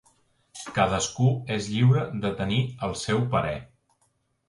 [0.77, 1.27] Cadascú
[1.57, 2.61] és lliure de tenir
[2.91, 3.57] el seu parer.